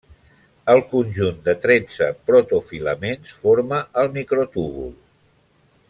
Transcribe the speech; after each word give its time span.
El 0.71 0.79
conjunt 0.93 1.35
de 1.49 1.53
tretze 1.65 2.07
protofilaments 2.31 3.37
forma 3.43 3.83
el 4.05 4.11
microtúbul. 4.17 4.91